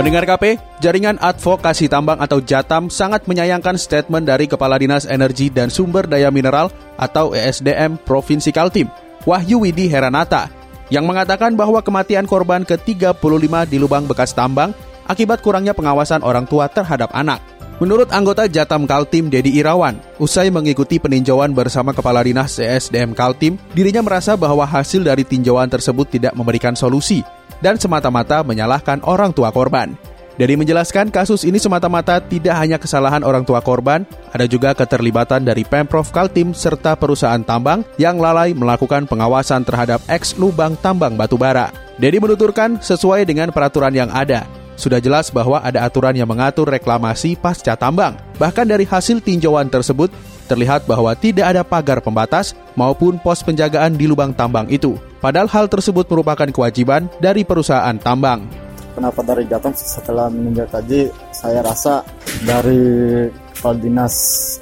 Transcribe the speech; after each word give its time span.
Pendengar 0.00 0.24
KP, 0.24 0.56
Jaringan 0.80 1.20
Advokasi 1.20 1.84
Tambang 1.84 2.16
atau 2.24 2.40
JATAM 2.40 2.88
sangat 2.88 3.28
menyayangkan 3.28 3.76
statement 3.76 4.24
dari 4.24 4.48
Kepala 4.48 4.80
Dinas 4.80 5.04
Energi 5.04 5.52
dan 5.52 5.68
Sumber 5.68 6.08
Daya 6.08 6.32
Mineral 6.32 6.72
atau 6.96 7.36
ESDM 7.36 8.00
Provinsi 8.08 8.48
Kaltim, 8.48 8.88
Wahyu 9.28 9.60
Widi 9.60 9.92
Heranata, 9.92 10.48
yang 10.88 11.04
mengatakan 11.04 11.52
bahwa 11.52 11.84
kematian 11.84 12.24
korban 12.24 12.64
ke-35 12.64 13.52
di 13.68 13.76
lubang 13.76 14.08
bekas 14.08 14.32
tambang 14.32 14.72
akibat 15.04 15.44
kurangnya 15.44 15.76
pengawasan 15.76 16.24
orang 16.24 16.48
tua 16.48 16.72
terhadap 16.72 17.12
anak. 17.12 17.44
Menurut 17.76 18.08
anggota 18.08 18.48
Jatam 18.48 18.88
Kaltim 18.88 19.28
Dedi 19.28 19.60
Irawan, 19.60 20.00
usai 20.16 20.48
mengikuti 20.48 20.96
peninjauan 20.96 21.52
bersama 21.52 21.92
Kepala 21.92 22.24
Dinas 22.24 22.56
ESDM 22.56 23.12
Kaltim, 23.12 23.60
dirinya 23.76 24.00
merasa 24.00 24.32
bahwa 24.32 24.64
hasil 24.64 25.04
dari 25.04 25.28
tinjauan 25.28 25.68
tersebut 25.68 26.08
tidak 26.08 26.32
memberikan 26.32 26.72
solusi 26.72 27.20
dan 27.60 27.80
semata-mata 27.80 28.44
menyalahkan 28.44 29.04
orang 29.04 29.32
tua 29.32 29.48
korban. 29.54 29.96
Dedi 30.40 30.56
menjelaskan 30.56 31.12
kasus 31.12 31.44
ini 31.44 31.60
semata-mata 31.60 32.16
tidak 32.16 32.56
hanya 32.56 32.80
kesalahan 32.80 33.20
orang 33.20 33.44
tua 33.44 33.60
korban, 33.60 34.08
ada 34.32 34.48
juga 34.48 34.72
keterlibatan 34.72 35.44
dari 35.44 35.68
Pemprov 35.68 36.08
Kaltim 36.08 36.56
serta 36.56 36.96
perusahaan 36.96 37.44
tambang 37.44 37.84
yang 38.00 38.16
lalai 38.16 38.56
melakukan 38.56 39.04
pengawasan 39.04 39.68
terhadap 39.68 40.00
eks 40.08 40.40
lubang 40.40 40.80
tambang 40.80 41.12
batubara. 41.12 41.68
Dedi 42.00 42.16
menuturkan 42.16 42.80
sesuai 42.80 43.28
dengan 43.28 43.52
peraturan 43.52 43.92
yang 43.92 44.08
ada, 44.08 44.48
sudah 44.80 44.96
jelas 44.98 45.28
bahwa 45.28 45.60
ada 45.60 45.84
aturan 45.84 46.16
yang 46.16 46.24
mengatur 46.24 46.64
reklamasi 46.64 47.36
pasca 47.36 47.76
tambang. 47.76 48.16
Bahkan 48.40 48.64
dari 48.64 48.88
hasil 48.88 49.20
tinjauan 49.20 49.68
tersebut, 49.68 50.08
terlihat 50.48 50.88
bahwa 50.88 51.12
tidak 51.12 51.52
ada 51.52 51.62
pagar 51.62 52.00
pembatas 52.00 52.56
maupun 52.74 53.20
pos 53.20 53.44
penjagaan 53.44 53.94
di 53.94 54.08
lubang 54.08 54.32
tambang 54.32 54.66
itu. 54.72 54.96
Padahal 55.20 55.46
hal 55.52 55.68
tersebut 55.68 56.08
merupakan 56.08 56.48
kewajiban 56.48 57.12
dari 57.20 57.44
perusahaan 57.44 57.94
tambang. 58.00 58.48
Kenapa 58.96 59.20
dari 59.22 59.46
Jateng 59.46 59.76
setelah 59.76 60.26
meninjau 60.32 60.66
tadi, 60.66 61.06
saya 61.30 61.62
rasa 61.62 62.02
dari 62.42 63.28
Kepala 63.54 63.76
Dinas 63.76 64.14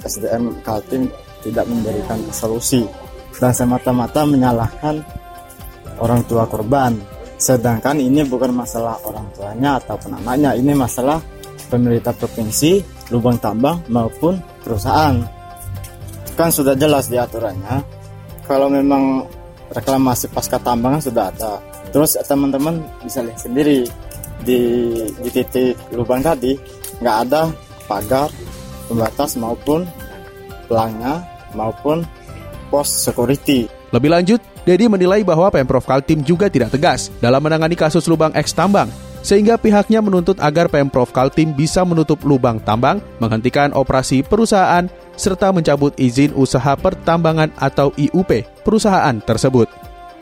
SDM 0.03 0.59
Kaltim 0.61 1.07
tidak 1.41 1.65
memberikan 1.65 2.19
solusi 2.35 2.83
dan 3.39 3.55
semata-mata 3.55 4.27
menyalahkan 4.27 4.99
orang 6.03 6.21
tua 6.27 6.43
korban. 6.45 6.99
Sedangkan 7.39 7.95
ini 7.95 8.27
bukan 8.27 8.51
masalah 8.51 8.99
orang 9.07 9.23
tuanya 9.31 9.79
ataupun 9.79 10.19
anaknya, 10.19 10.59
ini 10.59 10.75
masalah 10.75 11.23
pemerintah 11.71 12.11
provinsi, 12.11 12.83
lubang 13.15 13.39
tambang 13.39 13.79
maupun 13.87 14.35
perusahaan. 14.59 15.15
Kan 16.35 16.51
sudah 16.51 16.75
jelas 16.75 17.07
di 17.07 17.15
aturannya. 17.15 17.79
Kalau 18.43 18.67
memang 18.67 19.23
reklamasi 19.71 20.27
pasca 20.35 20.59
tambang 20.59 20.99
sudah 20.99 21.31
ada. 21.31 21.63
Terus 21.95 22.19
teman-teman 22.27 22.83
bisa 23.01 23.23
lihat 23.23 23.39
sendiri 23.39 23.87
di 24.43 24.59
di 25.19 25.29
titik 25.31 25.75
lubang 25.95 26.23
tadi 26.23 26.55
nggak 26.99 27.17
ada 27.27 27.51
pagar 27.87 28.31
pembatas 28.87 29.35
maupun 29.35 29.83
pelangnya 30.67 31.23
maupun 31.55 32.03
pos 32.69 32.87
security. 32.87 33.65
Lebih 33.89 34.09
lanjut, 34.13 34.41
Dedi 34.69 34.85
menilai 34.85 35.25
bahwa 35.25 35.49
Pemprov 35.49 35.81
Kaltim 35.81 36.21
juga 36.21 36.45
tidak 36.45 36.77
tegas 36.77 37.09
dalam 37.17 37.41
menangani 37.41 37.73
kasus 37.73 38.05
lubang 38.05 38.29
eks 38.37 38.53
tambang, 38.53 38.85
sehingga 39.25 39.57
pihaknya 39.57 39.97
menuntut 39.97 40.37
agar 40.37 40.69
Pemprov 40.69 41.09
Kaltim 41.09 41.57
bisa 41.57 41.81
menutup 41.81 42.21
lubang 42.21 42.61
tambang, 42.61 43.01
menghentikan 43.17 43.73
operasi 43.73 44.21
perusahaan, 44.21 44.85
serta 45.17 45.49
mencabut 45.49 45.97
izin 45.97 46.37
usaha 46.37 46.77
pertambangan 46.77 47.49
atau 47.57 47.89
IUP 47.97 48.45
perusahaan 48.61 49.17
tersebut. 49.17 49.65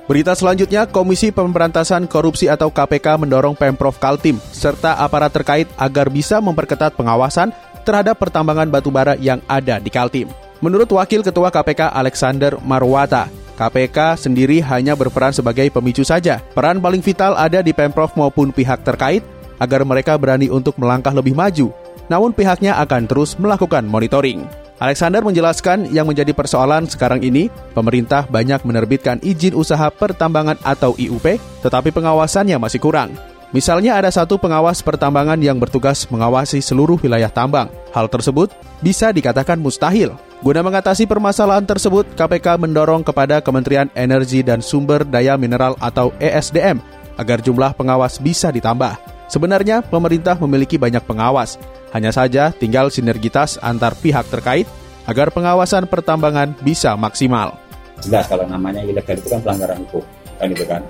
Berita 0.07 0.31
selanjutnya, 0.31 0.88
Komisi 0.88 1.36
Pemberantasan 1.36 2.07
Korupsi 2.07 2.47
atau 2.47 2.72
KPK 2.72 3.19
mendorong 3.19 3.59
Pemprov 3.59 4.00
Kaltim 4.00 4.40
serta 4.56 4.96
aparat 4.96 5.36
terkait 5.36 5.68
agar 5.75 6.07
bisa 6.07 6.40
memperketat 6.40 6.96
pengawasan 6.96 7.52
terhadap 7.84 8.16
pertambangan 8.16 8.72
batubara 8.72 9.19
yang 9.19 9.44
ada 9.52 9.75
di 9.84 9.91
Kaltim. 9.91 10.31
Menurut 10.63 10.88
Wakil 10.88 11.19
Ketua 11.19 11.52
KPK 11.52 11.91
Alexander 11.91 12.56
Marwata, 12.63 13.28
KPK 13.57 14.22
sendiri 14.22 14.62
hanya 14.62 14.94
berperan 14.94 15.34
sebagai 15.34 15.68
pemicu 15.73 16.06
saja. 16.06 16.38
Peran 16.53 16.78
paling 16.78 17.01
vital 17.01 17.34
ada 17.34 17.66
di 17.66 17.73
Pemprov 17.73 18.13
maupun 18.13 18.53
pihak 18.53 18.85
terkait 18.85 19.25
agar 19.57 19.81
mereka 19.81 20.13
berani 20.16 20.47
untuk 20.53 20.78
melangkah 20.78 21.12
lebih 21.12 21.34
maju. 21.34 21.73
Namun 22.07 22.31
pihaknya 22.31 22.78
akan 22.78 23.09
terus 23.09 23.34
melakukan 23.41 23.84
monitoring. 23.84 24.45
Alexander 24.78 25.25
menjelaskan 25.25 25.90
yang 25.90 26.06
menjadi 26.06 26.38
persoalan 26.38 26.85
sekarang 26.85 27.25
ini, 27.25 27.50
pemerintah 27.73 28.29
banyak 28.29 28.62
menerbitkan 28.62 29.18
izin 29.25 29.57
usaha 29.57 29.89
pertambangan 29.89 30.62
atau 30.62 30.94
IUP, 30.94 31.41
tetapi 31.66 31.89
pengawasannya 31.89 32.62
masih 32.62 32.78
kurang. 32.78 33.18
Misalnya 33.56 33.97
ada 33.97 34.13
satu 34.13 34.38
pengawas 34.38 34.85
pertambangan 34.85 35.41
yang 35.41 35.57
bertugas 35.57 36.06
mengawasi 36.13 36.62
seluruh 36.62 37.01
wilayah 37.01 37.31
tambang. 37.31 37.74
Hal 37.89 38.06
tersebut 38.06 38.53
bisa 38.85 39.09
dikatakan 39.09 39.57
mustahil. 39.57 40.13
Guna 40.38 40.62
mengatasi 40.62 41.09
permasalahan 41.09 41.66
tersebut, 41.66 42.06
KPK 42.14 42.62
mendorong 42.62 43.02
kepada 43.02 43.42
Kementerian 43.42 43.90
Energi 43.98 44.46
dan 44.46 44.62
Sumber 44.62 45.02
Daya 45.02 45.34
Mineral 45.34 45.74
atau 45.81 46.14
ESDM 46.22 46.78
agar 47.18 47.42
jumlah 47.42 47.74
pengawas 47.74 48.22
bisa 48.22 48.53
ditambah. 48.53 49.02
Sebenarnya 49.28 49.81
pemerintah 49.81 50.38
memiliki 50.38 50.78
banyak 50.78 51.02
pengawas, 51.09 51.58
hanya 51.90 52.14
saja 52.14 52.53
tinggal 52.53 52.94
sinergitas 52.94 53.58
antar 53.66 53.98
pihak 53.98 54.30
terkait 54.30 54.70
agar 55.09 55.34
pengawasan 55.34 55.90
pertambangan 55.90 56.54
bisa 56.62 56.94
maksimal. 56.94 57.58
Jelas 58.06 58.30
kalau 58.30 58.46
namanya 58.46 58.86
ilegal 58.86 59.18
itu 59.18 59.34
kan 59.34 59.42
pelanggaran 59.42 59.81
hukum, 59.90 60.06
kan 60.38 60.48
itu 60.54 60.66
kan. 60.69 60.81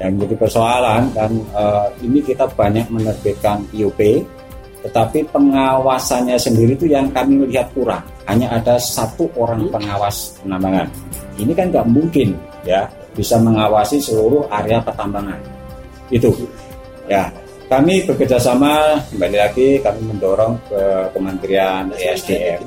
Yang 0.00 0.10
menjadi 0.16 0.34
persoalan 0.40 1.02
dan 1.12 1.30
uh, 1.52 1.86
ini 2.00 2.24
kita 2.24 2.48
banyak 2.50 2.88
menerbitkan 2.88 3.68
IUP, 3.70 4.00
tetapi 4.84 5.24
pengawasannya 5.32 6.36
sendiri 6.36 6.76
itu 6.76 6.92
yang 6.92 7.08
kami 7.08 7.40
melihat 7.40 7.72
kurang. 7.72 8.04
Hanya 8.28 8.52
ada 8.52 8.76
satu 8.76 9.24
orang 9.40 9.64
pengawas 9.72 10.36
penambangan. 10.44 10.88
Ini 11.40 11.52
kan 11.56 11.72
nggak 11.72 11.88
mungkin 11.88 12.36
ya 12.68 12.84
bisa 13.16 13.40
mengawasi 13.40 13.96
seluruh 13.96 14.44
area 14.52 14.84
pertambangan. 14.84 15.40
Itu 16.12 16.28
ya 17.08 17.32
kami 17.68 18.04
bekerja 18.04 18.36
sama 18.36 19.00
kembali 19.08 19.36
lagi 19.40 19.68
kami 19.80 20.00
mendorong 20.12 20.60
ke 20.68 20.82
Kementerian 21.16 21.88
ESDM 21.96 22.60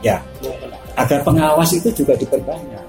ya 0.00 0.16
agar 0.96 1.20
pengawas 1.20 1.76
itu 1.76 1.92
juga 1.92 2.16
diperbanyak 2.16 2.84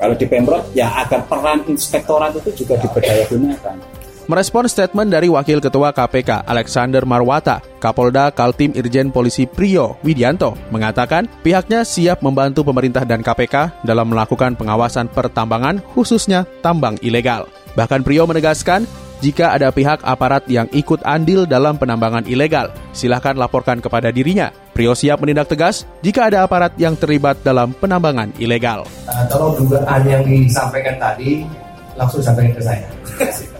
kalau 0.00 0.14
di 0.16 0.24
Pemprov 0.24 0.64
ya 0.72 0.88
agar 1.04 1.20
peran 1.28 1.60
inspektorat 1.68 2.32
itu 2.40 2.64
juga 2.64 2.80
diberdayagunakan 2.80 3.76
Merespon 4.24 4.64
statement 4.64 5.12
dari 5.12 5.28
Wakil 5.28 5.60
Ketua 5.60 5.92
KPK 5.92 6.48
Alexander 6.48 7.04
Marwata, 7.04 7.60
Kapolda 7.76 8.32
Kaltim 8.32 8.72
Irjen 8.72 9.12
Polisi 9.12 9.44
Priyo 9.44 10.00
Widianto 10.00 10.56
mengatakan 10.72 11.28
pihaknya 11.44 11.84
siap 11.84 12.24
membantu 12.24 12.64
pemerintah 12.64 13.04
dan 13.04 13.20
KPK 13.20 13.84
dalam 13.84 14.08
melakukan 14.08 14.56
pengawasan 14.56 15.12
pertambangan 15.12 15.84
khususnya 15.92 16.48
tambang 16.64 16.96
ilegal. 17.04 17.52
Bahkan 17.76 18.00
Priyo 18.00 18.24
menegaskan 18.24 18.88
jika 19.20 19.52
ada 19.52 19.68
pihak 19.68 20.00
aparat 20.00 20.48
yang 20.48 20.72
ikut 20.72 21.04
andil 21.04 21.44
dalam 21.44 21.76
penambangan 21.76 22.24
ilegal, 22.24 22.72
silahkan 22.96 23.36
laporkan 23.36 23.84
kepada 23.84 24.08
dirinya. 24.08 24.48
Priyo 24.72 24.96
siap 24.96 25.20
menindak 25.20 25.52
tegas 25.52 25.84
jika 26.00 26.32
ada 26.32 26.48
aparat 26.48 26.72
yang 26.80 26.96
terlibat 26.96 27.44
dalam 27.44 27.76
penambangan 27.76 28.32
ilegal. 28.40 28.88
Uh, 29.04 29.24
tolong 29.28 29.52
dugaan 29.60 30.00
yang 30.08 30.24
disampaikan 30.24 30.96
tadi 30.96 31.44
langsung 31.92 32.24
sampaikan 32.24 32.56
ke 32.56 32.62
saya. 32.64 32.88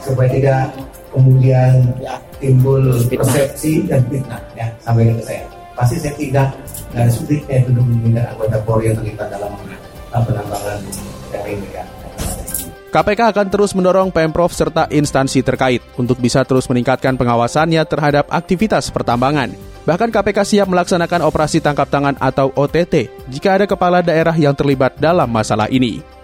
supaya 0.00 0.28
tidak 0.32 0.72
kemudian 1.10 1.84
ya, 2.00 2.16
timbul 2.38 2.82
persepsi 3.06 3.84
dan 3.86 4.00
fitnah 4.08 4.40
ya 4.56 4.66
sampaikan 4.80 5.18
ke 5.20 5.24
saya 5.24 5.42
pasti 5.74 5.96
saya 5.96 6.14
tidak 6.16 6.48
dan 6.92 7.06
sulitnya 7.08 7.56
itu 7.62 7.70
meminta 7.72 8.22
anggota 8.34 8.58
Polri 8.66 8.90
yang 8.90 8.98
terlibat 8.98 9.28
dalam 9.32 9.50
penambangan 10.12 10.78
dari 11.30 11.54
mereka. 11.56 11.82
KPK 12.90 13.20
akan 13.30 13.46
terus 13.54 13.70
mendorong 13.70 14.10
Pemprov 14.10 14.50
serta 14.50 14.90
instansi 14.90 15.46
terkait 15.46 15.78
untuk 15.94 16.18
bisa 16.18 16.42
terus 16.42 16.66
meningkatkan 16.66 17.14
pengawasannya 17.14 17.78
terhadap 17.86 18.26
aktivitas 18.26 18.90
pertambangan. 18.90 19.54
Bahkan 19.86 20.10
KPK 20.10 20.38
siap 20.42 20.66
melaksanakan 20.66 21.22
operasi 21.22 21.62
tangkap 21.62 21.86
tangan 21.86 22.18
atau 22.18 22.50
OTT 22.50 23.08
jika 23.30 23.62
ada 23.62 23.70
kepala 23.70 24.02
daerah 24.02 24.34
yang 24.34 24.58
terlibat 24.58 24.98
dalam 24.98 25.30
masalah 25.30 25.70
ini. 25.70 26.19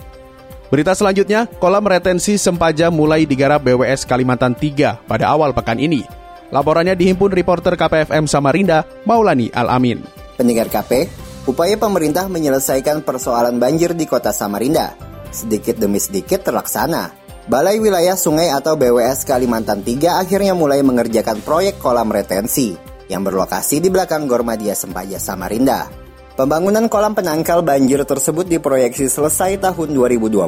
Berita 0.67 0.93
selanjutnya, 0.99 1.47
kolam 1.63 1.87
retensi 1.87 2.35
Sempaja 2.35 2.91
mulai 2.91 3.23
digarap 3.23 3.63
BWS 3.63 4.03
Kalimantan 4.03 4.59
3 4.59 5.07
pada 5.07 5.31
awal 5.31 5.55
pekan 5.55 5.79
ini. 5.79 6.03
Laporannya 6.51 6.99
dihimpun 6.99 7.31
reporter 7.31 7.75
KPFM 7.79 8.27
Samarinda, 8.27 8.83
Maulani 9.07 9.51
Al-Amin. 9.51 10.03
Pendengar 10.35 10.71
KP, 10.71 11.07
upaya 11.47 11.79
pemerintah 11.79 12.27
menyelesaikan 12.27 13.03
persoalan 13.07 13.59
banjir 13.63 13.95
di 13.95 14.07
kota 14.07 14.35
Samarinda 14.35 15.07
sedikit 15.37 15.77
demi 15.77 16.01
sedikit 16.01 16.41
terlaksana. 16.41 17.13
Balai 17.47 17.79
Wilayah 17.79 18.19
Sungai 18.19 18.51
atau 18.51 18.75
BWS 18.75 19.23
Kalimantan 19.23 19.87
3 19.87 20.19
akhirnya 20.19 20.57
mulai 20.57 20.83
mengerjakan 20.83 21.45
proyek 21.47 21.79
kolam 21.79 22.11
retensi 22.11 22.75
yang 23.07 23.23
berlokasi 23.23 23.79
di 23.79 23.87
belakang 23.87 24.27
Gormadia 24.27 24.75
Sempaja 24.75 25.23
Samarinda. 25.23 26.06
Pembangunan 26.37 26.85
kolam 26.93 27.17
penangkal 27.17 27.65
banjir 27.65 28.05
tersebut 28.05 28.45
diproyeksi 28.45 29.09
selesai 29.09 29.57
tahun 29.57 29.97
2020. 29.97 30.45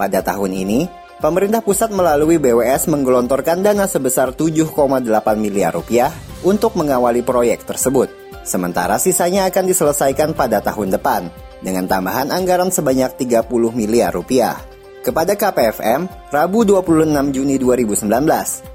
Pada 0.00 0.24
tahun 0.24 0.50
ini, 0.56 0.88
pemerintah 1.20 1.60
pusat 1.60 1.92
melalui 1.92 2.40
BWS 2.40 2.88
menggelontorkan 2.88 3.60
dana 3.60 3.84
sebesar 3.84 4.32
7,8 4.32 5.04
miliar 5.36 5.76
rupiah 5.76 6.08
untuk 6.40 6.72
mengawali 6.80 7.20
proyek 7.20 7.68
tersebut. 7.68 8.08
Sementara 8.48 8.96
sisanya 8.96 9.44
akan 9.52 9.68
diselesaikan 9.68 10.32
pada 10.32 10.64
tahun 10.64 10.96
depan 10.96 11.28
dengan 11.60 11.84
tambahan 11.84 12.32
anggaran 12.32 12.72
sebanyak 12.72 13.12
30 13.20 13.44
miliar 13.76 14.08
rupiah. 14.08 14.56
Kepada 15.04 15.36
KPFM, 15.36 16.32
Rabu 16.32 16.64
26 16.64 17.28
Juni 17.28 17.60
2019, 17.60 18.08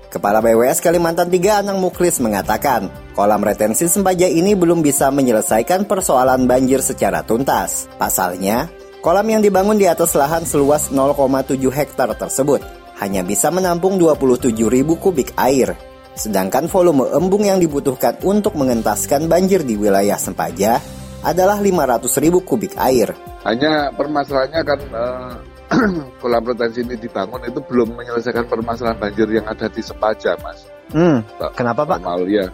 Kepala 0.10 0.42
BWS 0.42 0.82
Kalimantan 0.82 1.30
3 1.30 1.62
Anang 1.62 1.78
Muklis 1.78 2.18
mengatakan, 2.18 2.90
kolam 3.14 3.46
retensi 3.46 3.86
Sempaja 3.86 4.26
ini 4.26 4.58
belum 4.58 4.82
bisa 4.82 5.14
menyelesaikan 5.14 5.86
persoalan 5.86 6.50
banjir 6.50 6.82
secara 6.82 7.22
tuntas. 7.22 7.86
Pasalnya, 8.02 8.74
Kolam 9.00 9.32
yang 9.32 9.40
dibangun 9.40 9.80
di 9.80 9.88
atas 9.88 10.12
lahan 10.12 10.44
seluas 10.44 10.92
0,7 10.92 11.56
hektar 11.72 12.12
tersebut 12.20 12.60
hanya 13.00 13.24
bisa 13.24 13.48
menampung 13.48 13.96
27 13.96 14.52
ribu 14.68 15.00
kubik 15.00 15.32
air. 15.40 15.72
Sedangkan 16.20 16.68
volume 16.68 17.08
embung 17.16 17.48
yang 17.48 17.64
dibutuhkan 17.64 18.20
untuk 18.28 18.60
mengentaskan 18.60 19.32
banjir 19.32 19.64
di 19.64 19.80
wilayah 19.80 20.20
Sempaja 20.20 20.84
adalah 21.24 21.64
500 21.64 22.12
ribu 22.20 22.44
kubik 22.44 22.76
air. 22.76 23.16
Hanya 23.48 23.88
permasalahannya 23.96 24.62
kan 24.68 24.80
uh, 24.92 25.34
kolam 26.22 26.44
retensi 26.46 26.82
ini 26.82 26.98
dibangun 26.98 27.46
itu 27.46 27.62
belum 27.62 27.94
menyelesaikan 27.94 28.50
permasalahan 28.50 28.98
banjir 28.98 29.30
yang 29.30 29.46
ada 29.46 29.70
di 29.70 29.82
Sempaja, 29.86 30.34
Mas. 30.42 30.66
Hmm, 30.90 31.22
kenapa 31.54 31.86
Pak? 31.86 32.02
Normal 32.02 32.26
ya. 32.26 32.48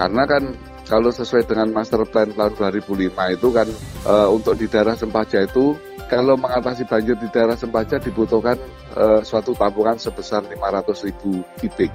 Karena 0.00 0.24
kan 0.24 0.42
kalau 0.84 1.12
sesuai 1.12 1.48
dengan 1.48 1.72
master 1.72 2.04
plan 2.08 2.28
tahun 2.32 2.56
2005 2.56 3.36
itu 3.36 3.48
kan 3.52 3.68
e, 4.04 4.14
untuk 4.28 4.54
di 4.56 4.68
daerah 4.68 4.96
Sempaja 4.96 5.44
itu 5.44 5.76
kalau 6.08 6.36
mengatasi 6.36 6.84
banjir 6.84 7.16
di 7.16 7.28
daerah 7.32 7.56
Sempaja 7.56 7.96
dibutuhkan 7.96 8.56
e, 8.92 9.04
suatu 9.24 9.56
tabungan 9.56 9.96
sebesar 9.96 10.44
500 10.44 11.08
ribu 11.08 11.40
kubik. 11.60 11.92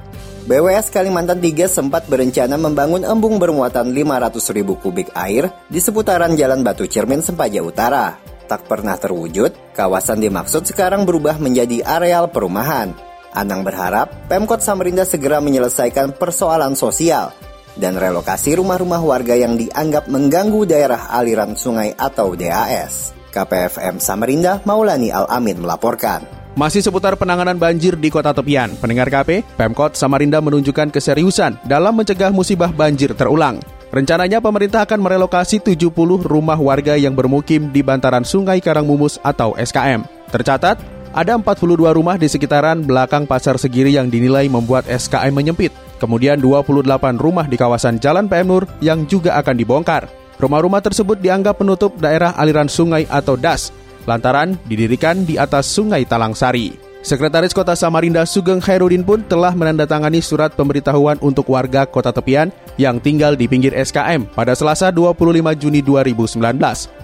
BWS 0.49 0.89
Kalimantan 0.89 1.37
3 1.37 1.69
sempat 1.69 2.09
berencana 2.09 2.57
membangun 2.57 3.05
embung 3.05 3.37
bermuatan 3.37 3.93
500 3.93 4.57
ribu 4.57 4.73
kubik 4.77 5.13
air 5.13 5.49
di 5.69 5.77
seputaran 5.77 6.33
Jalan 6.33 6.65
Batu 6.65 6.89
Cermin 6.89 7.21
Sempaja 7.21 7.61
Utara. 7.61 8.28
Tak 8.49 8.65
pernah 8.65 8.97
terwujud, 8.97 9.77
kawasan 9.77 10.25
dimaksud 10.25 10.65
sekarang 10.65 11.05
berubah 11.05 11.37
menjadi 11.37 11.85
areal 11.85 12.33
perumahan. 12.33 12.97
Anang 13.29 13.61
berharap 13.61 14.09
Pemkot 14.25 14.65
Samarinda 14.65 15.05
segera 15.05 15.37
menyelesaikan 15.37 16.17
persoalan 16.17 16.73
sosial 16.73 17.29
dan 17.77 17.93
relokasi 17.93 18.57
rumah-rumah 18.57 19.05
warga 19.05 19.37
yang 19.37 19.53
dianggap 19.53 20.09
mengganggu 20.09 20.65
daerah 20.65 21.13
aliran 21.13 21.53
sungai 21.53 21.93
atau 21.93 22.33
DAS. 22.33 23.13
KPFM 23.29 24.01
Samarinda 24.01 24.65
Maulani 24.65 25.13
Al-Amin 25.13 25.61
melaporkan. 25.61 26.25
Masih 26.57 26.81
seputar 26.81 27.13
penanganan 27.21 27.61
banjir 27.61 27.93
di 27.93 28.09
kota 28.09 28.33
tepian, 28.33 28.73
pendengar 28.81 29.13
KP, 29.13 29.45
Pemkot 29.53 29.93
Samarinda 29.93 30.41
menunjukkan 30.41 30.89
keseriusan 30.89 31.61
dalam 31.69 31.93
mencegah 31.93 32.33
musibah 32.33 32.73
banjir 32.73 33.13
terulang. 33.13 33.61
Rencananya 33.89 34.37
pemerintah 34.37 34.85
akan 34.85 35.01
merelokasi 35.01 35.57
70 35.65 35.89
rumah 36.21 36.61
warga 36.61 36.93
yang 36.93 37.17
bermukim 37.17 37.73
di 37.73 37.81
bantaran 37.81 38.21
Sungai 38.21 38.61
Karangmumus 38.61 39.17
atau 39.25 39.57
SKM. 39.57 40.05
Tercatat, 40.29 40.77
ada 41.09 41.33
42 41.33 41.89
rumah 41.97 42.13
di 42.13 42.29
sekitaran 42.29 42.85
belakang 42.85 43.25
Pasar 43.25 43.57
Segiri 43.57 43.97
yang 43.97 44.13
dinilai 44.13 44.45
membuat 44.45 44.85
SKM 44.85 45.33
menyempit. 45.33 45.73
Kemudian 45.97 46.37
28 46.37 47.17
rumah 47.17 47.49
di 47.49 47.57
kawasan 47.57 47.97
Jalan 47.97 48.29
PM 48.29 48.53
Nur 48.53 48.69
yang 48.77 49.09
juga 49.09 49.33
akan 49.41 49.57
dibongkar. 49.57 50.05
Rumah-rumah 50.37 50.85
tersebut 50.85 51.17
dianggap 51.17 51.57
menutup 51.57 51.97
daerah 51.97 52.37
aliran 52.37 52.69
sungai 52.69 53.09
atau 53.09 53.33
DAS, 53.35 53.73
lantaran 54.05 54.53
didirikan 54.69 55.25
di 55.25 55.35
atas 55.41 55.65
Sungai 55.65 56.05
Talangsari. 56.05 56.88
Sekretaris 56.99 57.55
Kota 57.55 57.79
Samarinda 57.79 58.27
Sugeng 58.27 58.59
Khairudin 58.59 59.07
pun 59.07 59.23
telah 59.23 59.55
menandatangani 59.55 60.19
surat 60.19 60.51
pemberitahuan 60.51 61.15
untuk 61.23 61.47
warga 61.47 61.87
kota 61.87 62.11
tepian 62.11 62.51
yang 62.75 62.99
tinggal 62.99 63.39
di 63.39 63.47
pinggir 63.47 63.71
SKM 63.71 64.27
pada 64.35 64.51
Selasa 64.51 64.91
25 64.91 65.15
Juni 65.55 65.79
2019. 65.79 66.43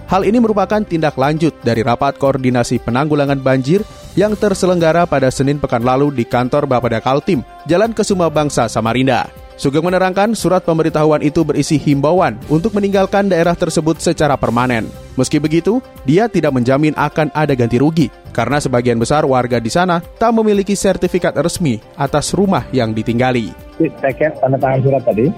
Hal 0.06 0.22
ini 0.28 0.36
merupakan 0.36 0.84
tindak 0.84 1.16
lanjut 1.16 1.56
dari 1.64 1.80
rapat 1.80 2.20
koordinasi 2.20 2.76
penanggulangan 2.84 3.40
banjir 3.40 3.80
yang 4.20 4.36
terselenggara 4.36 5.08
pada 5.08 5.32
Senin 5.32 5.56
pekan 5.56 5.80
lalu 5.80 6.12
di 6.12 6.28
kantor 6.28 6.68
Bapeda 6.68 7.00
Kaltim, 7.00 7.40
Jalan 7.64 7.96
Kesuma 7.96 8.28
Bangsa 8.28 8.68
Samarinda. 8.68 9.32
Sugeng 9.56 9.88
menerangkan 9.88 10.36
surat 10.36 10.60
pemberitahuan 10.60 11.24
itu 11.24 11.40
berisi 11.40 11.80
himbauan 11.80 12.36
untuk 12.52 12.76
meninggalkan 12.76 13.32
daerah 13.32 13.56
tersebut 13.56 13.96
secara 14.04 14.36
permanen. 14.36 15.05
Meski 15.16 15.40
begitu, 15.40 15.80
dia 16.04 16.28
tidak 16.28 16.52
menjamin 16.52 16.92
akan 16.92 17.32
ada 17.32 17.56
ganti 17.56 17.80
rugi 17.80 18.12
karena 18.36 18.60
sebagian 18.60 19.00
besar 19.00 19.24
warga 19.24 19.56
di 19.56 19.72
sana 19.72 20.04
tak 20.20 20.28
memiliki 20.36 20.76
sertifikat 20.76 21.32
resmi 21.40 21.80
atas 21.96 22.36
rumah 22.36 22.68
yang 22.68 22.92
ditinggali. 22.92 23.48
Saya 23.80 24.28
tanda 24.36 24.60
tangan 24.60 24.80
surat 24.84 25.02
tadi 25.08 25.32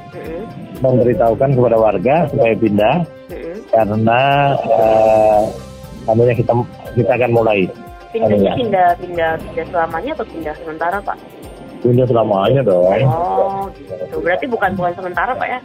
memberitahukan 0.82 1.50
kepada 1.54 1.76
warga 1.78 2.26
supaya 2.26 2.54
pindah 2.58 2.96
karena 3.70 4.20
uh, 4.66 6.34
kita 6.34 6.52
kita 6.98 7.12
akan 7.14 7.30
mulai. 7.30 7.70
Pindahnya 8.08 8.56
pindah 8.56 8.88
pindah 8.98 9.30
pindah 9.46 9.66
selamanya 9.68 10.10
atau 10.16 10.26
pindah 10.26 10.54
sementara 10.58 10.96
pak? 11.04 11.18
Pindah 11.84 12.06
selamanya 12.08 12.60
dong. 12.66 13.06
Oh, 13.06 13.70
gitu. 13.78 14.16
Berarti 14.24 14.44
bukan 14.50 14.70
bukan 14.74 14.92
sementara 14.98 15.36
pak 15.38 15.46
ya? 15.46 15.60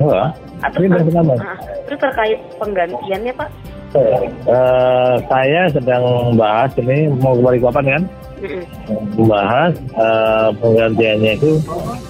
Enggak. 0.00 0.28
Atau 0.60 0.78
pindah 0.84 1.02
selamanya. 1.04 1.40
Uh, 1.40 1.56
terus 1.88 1.98
terkait 2.00 2.38
penggantiannya 2.60 3.32
pak? 3.32 3.48
Uh, 3.90 5.18
saya 5.26 5.66
sedang 5.74 6.38
bahas 6.38 6.70
ini 6.78 7.10
mau 7.18 7.34
kembali 7.34 7.58
kapan 7.58 7.86
kan? 7.86 8.02
Membahas 9.18 9.74
uh, 9.98 10.48
penggantiannya 10.62 11.32
itu 11.36 11.60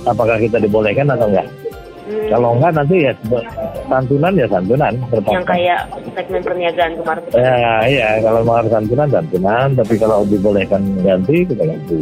apakah 0.06 0.36
kita 0.38 0.60
dibolehkan 0.62 1.08
atau 1.10 1.26
enggak? 1.26 1.48
Hmm. 2.04 2.26
Kalau 2.30 2.50
enggak 2.58 2.72
nanti 2.74 2.96
ya 3.08 3.12
santunan 3.88 4.32
ya 4.36 4.46
santunan. 4.50 4.92
Terpaksa. 5.08 5.34
Yang 5.34 5.46
kayak 5.46 5.80
segmen 6.14 6.42
perniagaan 6.42 6.92
kemarin. 7.00 7.22
Ya 7.34 7.70
iya 7.88 8.08
kalau 8.22 8.40
mau 8.44 8.62
santunan 8.68 9.08
santunan, 9.08 9.68
tapi 9.74 9.94
kalau 9.96 10.18
dibolehkan 10.28 10.82
ganti 11.00 11.48
kita 11.48 11.64
ganti. 11.64 11.98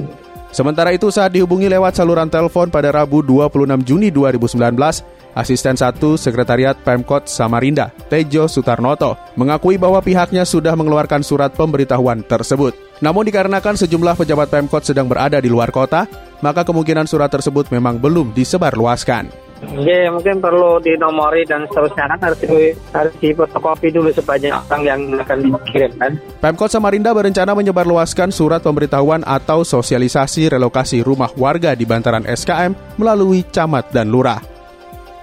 Sementara 0.49 0.97
itu 0.97 1.13
saat 1.13 1.37
dihubungi 1.37 1.69
lewat 1.69 2.01
saluran 2.01 2.33
telepon 2.33 2.73
pada 2.73 2.89
Rabu 2.89 3.21
26 3.21 3.85
Juni 3.85 4.09
2019, 4.09 4.57
Asisten 5.37 5.77
1 5.77 6.01
Sekretariat 6.17 6.75
Pemkot 6.81 7.29
Samarinda, 7.29 7.93
Tejo 8.09 8.49
Sutarnoto, 8.49 9.15
mengakui 9.37 9.77
bahwa 9.77 10.01
pihaknya 10.01 10.49
sudah 10.49 10.73
mengeluarkan 10.73 11.21
surat 11.21 11.53
pemberitahuan 11.53 12.25
tersebut. 12.25 12.73
Namun 13.05 13.29
dikarenakan 13.29 13.77
sejumlah 13.77 14.17
pejabat 14.19 14.49
Pemkot 14.49 14.83
sedang 14.89 15.07
berada 15.07 15.39
di 15.39 15.53
luar 15.53 15.69
kota, 15.69 16.09
maka 16.41 16.65
kemungkinan 16.65 17.05
surat 17.05 17.29
tersebut 17.29 17.69
memang 17.69 18.01
belum 18.01 18.33
disebarluaskan. 18.33 19.48
Ya 19.59 20.07
mungkin 20.15 20.39
perlu 20.39 20.79
dinomori 20.79 21.43
dan 21.43 21.67
seterusnya 21.67 22.07
kan 22.15 22.19
harus 22.23 22.39
di, 22.39 22.71
harus 22.95 23.15
fotokopi 23.19 23.91
dulu 23.91 24.15
sebanyak 24.15 24.55
orang 24.55 24.83
yang 24.87 25.01
akan 25.19 25.39
dikirimkan. 25.67 26.11
Pemkot 26.39 26.71
Samarinda 26.71 27.11
berencana 27.11 27.59
menyebarluaskan 27.59 28.31
surat 28.31 28.63
pemberitahuan 28.63 29.27
atau 29.27 29.67
sosialisasi 29.67 30.55
relokasi 30.55 31.03
rumah 31.03 31.35
warga 31.35 31.75
di 31.75 31.83
bantaran 31.83 32.23
SKM 32.23 32.99
melalui 33.03 33.43
camat 33.51 33.91
dan 33.91 34.15
lurah. 34.15 34.39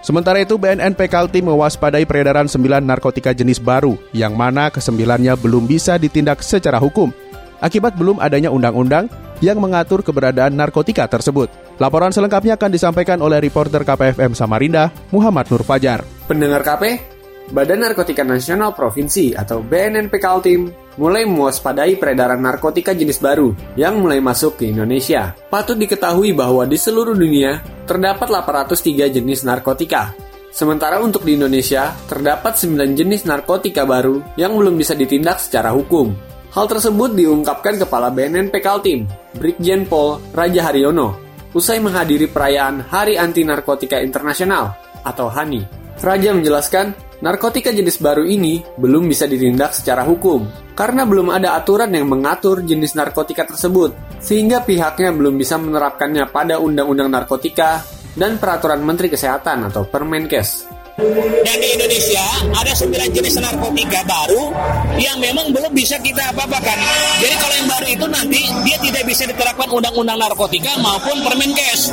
Sementara 0.06 0.38
itu, 0.38 0.60
BNN 0.62 0.94
Kaltim 1.10 1.50
mewaspadai 1.50 2.06
peredaran 2.06 2.46
9 2.46 2.62
narkotika 2.86 3.34
jenis 3.34 3.58
baru, 3.58 3.98
yang 4.13 4.38
mana 4.38 4.70
kesembilannya 4.70 5.34
belum 5.34 5.65
bisa 5.65 5.98
ditindak 5.98 6.46
secara 6.46 6.77
hukum, 6.77 7.10
akibat 7.58 7.98
belum 7.98 8.22
adanya 8.22 8.54
undang-undang 8.54 9.10
yang 9.44 9.60
mengatur 9.60 10.04
keberadaan 10.06 10.56
narkotika 10.56 11.08
tersebut. 11.08 11.48
Laporan 11.82 12.15
selengkapnya 12.15 12.56
akan 12.56 12.72
disampaikan 12.72 13.20
oleh 13.20 13.44
reporter 13.44 13.84
KPFM 13.84 14.32
Samarinda, 14.32 14.92
Muhammad 15.12 15.51
Nur 15.51 15.63
Fajar. 15.68 16.08
Pendengar 16.27 16.63
KP, 16.63 17.15
Badan 17.51 17.86
Narkotika 17.86 18.25
Nasional 18.25 18.74
Provinsi 18.74 19.38
atau 19.38 19.62
BNNP 19.62 20.18
Kaltim 20.18 20.72
mulai 20.98 21.27
mewaspadai 21.27 22.00
peredaran 22.00 22.42
narkotika 22.42 22.96
jenis 22.96 23.22
baru 23.22 23.54
yang 23.77 24.01
mulai 24.01 24.18
masuk 24.24 24.58
ke 24.58 24.72
Indonesia. 24.72 25.36
Patut 25.51 25.77
diketahui 25.77 26.34
bahwa 26.34 26.65
di 26.65 26.80
seluruh 26.80 27.13
dunia 27.13 27.62
terdapat 27.86 28.32
803 28.32 29.13
jenis 29.13 29.46
narkotika. 29.46 30.15
Sementara 30.56 31.04
untuk 31.04 31.27
di 31.27 31.36
Indonesia, 31.36 31.92
terdapat 32.08 32.56
9 32.56 32.96
jenis 32.96 33.27
narkotika 33.27 33.84
baru 33.84 34.24
yang 34.39 34.56
belum 34.56 34.80
bisa 34.80 34.96
ditindak 34.96 35.44
secara 35.44 35.75
hukum. 35.75 36.15
Hal 36.55 36.71
tersebut 36.71 37.12
diungkapkan 37.19 37.75
Kepala 37.75 38.07
BNN 38.07 38.47
Kaltim, 38.63 39.03
Brigjen 39.35 39.83
Pol 39.83 40.24
Raja 40.31 40.71
Haryono 40.71 41.19
usai 41.51 41.83
menghadiri 41.83 42.31
perayaan 42.31 42.79
Hari 42.79 43.19
Anti 43.19 43.43
Narkotika 43.43 44.00
Internasional 44.00 44.71
atau 45.03 45.27
HANI. 45.27 45.67
Raja 46.00 46.31
menjelaskan, 46.31 46.95
narkotika 47.19 47.75
jenis 47.75 48.00
baru 48.00 48.24
ini 48.24 48.63
belum 48.79 49.03
bisa 49.03 49.27
ditindak 49.27 49.75
secara 49.75 50.07
hukum 50.07 50.47
karena 50.79 51.03
belum 51.03 51.27
ada 51.27 51.59
aturan 51.59 51.91
yang 51.91 52.07
mengatur 52.07 52.63
jenis 52.63 52.95
narkotika 52.95 53.43
tersebut, 53.43 53.91
sehingga 54.24 54.63
pihaknya 54.63 55.12
belum 55.12 55.35
bisa 55.35 55.59
menerapkannya 55.59 56.24
pada 56.31 56.59
Undang-Undang 56.63 57.12
Narkotika 57.12 57.83
dan 58.15 58.39
Peraturan 58.39 58.79
Menteri 58.79 59.12
Kesehatan 59.12 59.67
atau 59.71 59.88
Permenkes. 59.88 60.75
Dan 60.96 61.58
di 61.60 61.68
Indonesia 61.75 62.24
ada 62.56 62.72
sembilan 62.72 63.12
jenis 63.12 63.36
narkotika 63.44 64.00
baru 64.08 64.48
yang 64.96 65.20
memang 65.20 65.52
belum 65.52 65.75
bisa 65.75 66.00
kita 66.00 66.32
apa-apakan. 66.32 66.78
Jadi 67.20 67.36
kalau 67.36 67.56
yang 67.60 67.68
baru 67.68 67.88
itu 67.92 68.06
nanti 68.08 68.42
dia 68.64 68.80
tidak 68.80 69.04
bisa 69.04 69.28
diterapkan 69.28 69.68
undang-undang 69.75 70.16
narkotika 70.16 70.72
maupun 70.80 71.20
Permenkes. 71.20 71.92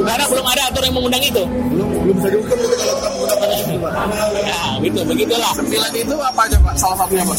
Karena 0.00 0.24
belum 0.32 0.46
ada 0.48 0.62
aturan 0.64 0.88
yang 0.88 0.96
mengundang 0.96 1.20
itu. 1.20 1.44
Belum 1.44 1.88
belum 1.92 2.14
bisa 2.16 2.28
dihukum 2.32 2.56
itu 2.56 2.68
kalau 2.72 2.96
kita 2.96 3.08
menggunakan 3.12 3.48
itu. 3.52 3.74
Ya, 4.40 4.62
gitu 4.80 5.00
begitulah. 5.04 5.52
Sembilan 5.52 5.92
itu 5.92 6.14
apa 6.16 6.40
aja 6.48 6.56
Pak? 6.56 6.74
Salah 6.80 6.96
satunya 7.04 7.24
Pak. 7.28 7.38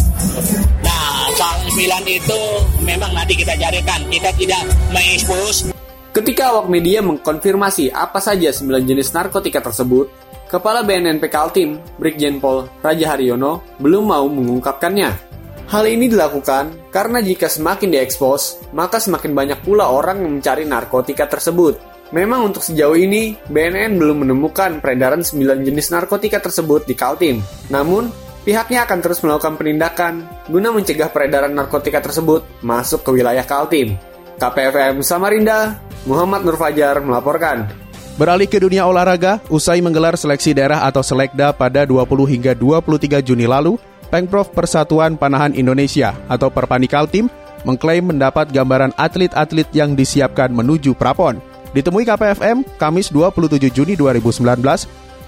Nah, 0.86 1.25
soal 1.34 1.58
sembilan 1.74 2.04
itu 2.06 2.39
memang 2.86 3.12
nanti 3.18 3.34
kita 3.34 3.58
carikan. 3.58 4.00
Kita 4.13 4.30
tidak 4.38 4.62
mengekspos 4.94 5.74
Ketika 6.10 6.50
awak 6.50 6.74
media 6.74 7.06
mengkonfirmasi 7.06 7.94
apa 7.94 8.18
saja 8.18 8.50
9 8.50 8.82
jenis 8.82 9.13
narkotika 9.13 9.62
tersebut, 9.62 10.10
Kepala 10.50 10.82
BNNP 10.82 11.29
Kaltim, 11.29 11.77
Brigjen 12.01 12.41
Pol 12.41 12.65
Raja 12.82 13.13
Haryono, 13.13 13.77
belum 13.77 14.10
mau 14.10 14.25
mengungkapkannya. 14.25 15.29
Hal 15.70 15.86
ini 15.86 16.10
dilakukan 16.10 16.89
karena 16.89 17.22
jika 17.22 17.46
semakin 17.46 17.94
diekspos, 17.94 18.74
maka 18.74 18.98
semakin 18.98 19.38
banyak 19.38 19.62
pula 19.62 19.94
orang 19.94 20.25
yang 20.25 20.41
mencari 20.41 20.65
narkotika 20.65 21.29
tersebut. 21.29 21.77
Memang 22.10 22.50
untuk 22.50 22.65
sejauh 22.65 22.98
ini, 22.98 23.38
BNN 23.46 24.01
belum 24.01 24.25
menemukan 24.25 24.82
peredaran 24.82 25.22
9 25.22 25.62
jenis 25.62 25.94
narkotika 25.94 26.41
tersebut 26.41 26.89
di 26.89 26.98
Kaltim. 26.98 27.46
Namun, 27.70 28.10
pihaknya 28.41 28.89
akan 28.89 29.00
terus 29.06 29.22
melakukan 29.22 29.53
penindakan 29.53 30.25
guna 30.50 30.74
mencegah 30.74 31.13
peredaran 31.13 31.53
narkotika 31.53 32.01
tersebut 32.01 32.41
masuk 32.65 33.06
ke 33.06 33.22
wilayah 33.22 33.46
Kaltim. 33.46 34.01
KPFM 34.41 35.06
Samarinda, 35.06 35.77
Muhammad 36.10 36.41
Nur 36.41 36.58
Fajar 36.58 36.98
melaporkan. 37.06 37.88
Beralih 38.19 38.51
ke 38.51 38.59
dunia 38.59 38.83
olahraga, 38.83 39.39
usai 39.47 39.79
menggelar 39.79 40.19
seleksi 40.19 40.51
daerah 40.51 40.83
atau 40.83 40.99
selekda 40.99 41.55
pada 41.55 41.88
20 41.88 42.03
hingga 42.27 42.51
23 42.51 43.23
Juni 43.23 43.47
lalu, 43.47 43.79
Pengprov 44.11 44.51
Persatuan 44.51 45.15
Panahan 45.15 45.55
Indonesia 45.55 46.11
atau 46.27 46.51
Perpanikal 46.51 47.07
Tim 47.07 47.31
mengklaim 47.63 48.11
mendapat 48.11 48.51
gambaran 48.51 48.91
atlet-atlet 48.99 49.71
yang 49.71 49.95
disiapkan 49.95 50.51
menuju 50.51 50.99
Prapon. 50.99 51.39
Ditemui 51.71 52.03
KPFM, 52.03 52.67
Kamis 52.75 53.07
27 53.07 53.71
Juni 53.71 53.95
2019, 53.95 54.43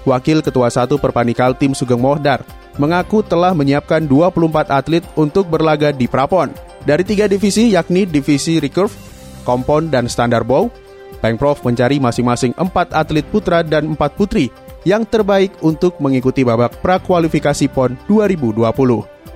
Wakil 0.04 0.44
Ketua 0.44 0.68
1 0.68 0.92
Perpanikal 1.00 1.56
Tim 1.56 1.72
Sugeng 1.72 2.04
Mohdar 2.04 2.44
mengaku 2.76 3.24
telah 3.24 3.56
menyiapkan 3.56 4.04
24 4.04 4.68
atlet 4.68 5.04
untuk 5.16 5.48
berlaga 5.48 5.96
di 5.96 6.04
Prapon. 6.04 6.52
Dari 6.84 7.08
tiga 7.08 7.24
divisi 7.24 7.72
yakni 7.72 8.04
divisi 8.04 8.60
recurve, 8.60 8.92
kompon, 9.48 9.88
dan 9.88 10.12
standar 10.12 10.44
bow, 10.44 10.68
Pengprov 11.22 11.62
mencari 11.62 12.02
masing-masing 12.02 12.50
empat 12.58 12.90
atlet 12.90 13.22
putra 13.22 13.62
dan 13.62 13.94
empat 13.94 14.18
putri 14.18 14.50
yang 14.82 15.06
terbaik 15.06 15.54
untuk 15.62 15.94
mengikuti 16.02 16.42
babak 16.42 16.82
prakualifikasi 16.82 17.70
PON 17.70 17.94
2020. 18.10 18.66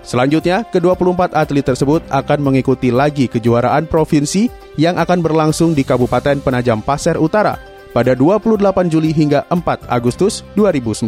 Selanjutnya, 0.03 0.67
ke-24 0.71 1.35
atlet 1.35 1.67
tersebut 1.67 2.03
akan 2.11 2.39
mengikuti 2.43 2.91
lagi 2.91 3.31
kejuaraan 3.31 3.87
provinsi 3.87 4.51
yang 4.79 4.99
akan 4.99 5.23
berlangsung 5.23 5.75
di 5.75 5.83
Kabupaten 5.83 6.43
Penajam 6.43 6.83
Pasir 6.83 7.19
Utara 7.19 7.59
pada 7.91 8.13
28 8.15 8.93
Juli 8.93 9.11
hingga 9.11 9.47
4 9.51 9.89
Agustus 9.91 10.47
2019. 10.55 11.07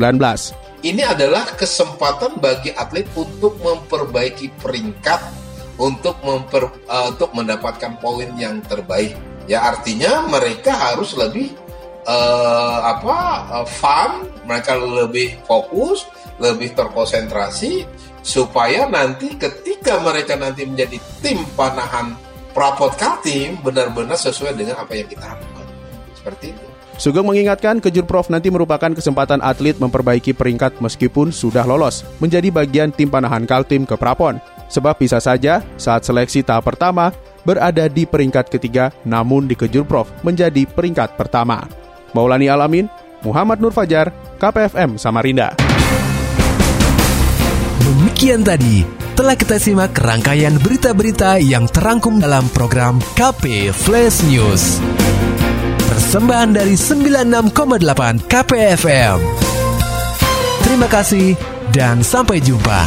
Ini 0.83 1.03
adalah 1.05 1.47
kesempatan 1.59 2.39
bagi 2.39 2.75
atlet 2.75 3.07
untuk 3.19 3.59
memperbaiki 3.63 4.55
peringkat 4.63 5.21
untuk 5.79 6.19
memper, 6.27 6.67
uh, 6.91 7.15
untuk 7.15 7.31
mendapatkan 7.39 8.03
poin 8.03 8.35
yang 8.35 8.59
terbaik 8.67 9.15
ya 9.49 9.65
artinya 9.65 10.29
mereka 10.29 10.77
harus 10.77 11.17
lebih 11.17 11.57
uh, 12.05 12.79
apa 12.85 13.17
uh, 13.49 13.67
fun 13.67 14.29
mereka 14.45 14.77
lebih 14.77 15.41
fokus 15.49 16.05
lebih 16.39 16.77
terkonsentrasi 16.77 17.89
supaya 18.21 18.85
nanti 18.87 19.35
ketika 19.41 19.99
mereka 20.05 20.37
nanti 20.37 20.69
menjadi 20.69 21.01
tim 21.25 21.41
panahan 21.57 22.13
prapot 22.53 22.93
kaltim 23.01 23.57
benar-benar 23.65 24.21
sesuai 24.21 24.53
dengan 24.53 24.85
apa 24.85 24.93
yang 24.93 25.09
kita 25.09 25.25
harapkan 25.25 25.67
seperti 26.13 26.53
itu 26.53 26.69
Sugeng 26.99 27.31
mengingatkan 27.31 27.79
Kejurprov 27.79 28.27
nanti 28.27 28.51
merupakan 28.51 28.91
kesempatan 28.91 29.39
atlet 29.39 29.79
memperbaiki 29.79 30.35
peringkat 30.35 30.83
meskipun 30.83 31.31
sudah 31.31 31.63
lolos 31.63 32.03
menjadi 32.19 32.51
bagian 32.51 32.91
tim 32.91 33.07
panahan 33.07 33.47
Kaltim 33.47 33.87
ke 33.87 33.95
Prapon. 33.95 34.43
Sebab 34.67 34.99
bisa 34.99 35.23
saja 35.23 35.63
saat 35.79 36.03
seleksi 36.03 36.43
tahap 36.43 36.67
pertama 36.67 37.15
berada 37.43 37.87
di 37.87 38.07
peringkat 38.07 38.51
ketiga 38.51 38.95
namun 39.07 39.47
di 39.47 39.55
Kejurprov 39.55 40.09
menjadi 40.23 40.65
peringkat 40.67 41.19
pertama. 41.19 41.67
Maulani 42.17 42.49
Alamin, 42.49 42.89
Muhammad 43.21 43.61
Nur 43.61 43.75
Fajar, 43.75 44.15
KPFM 44.39 44.97
Samarinda. 44.97 45.55
Demikian 47.83 48.47
tadi 48.47 48.87
telah 49.19 49.35
kita 49.35 49.59
simak 49.59 49.99
rangkaian 49.99 50.55
berita-berita 50.63 51.43
yang 51.43 51.67
terangkum 51.67 52.23
dalam 52.23 52.47
program 52.55 53.03
KP 53.19 53.75
Flash 53.75 54.23
News. 54.31 54.79
Persembahan 55.91 56.55
dari 56.55 56.79
96,8 56.79 58.31
KPFM. 58.31 59.19
Terima 60.63 60.87
kasih 60.87 61.35
dan 61.75 62.07
sampai 62.07 62.39
jumpa. 62.39 62.87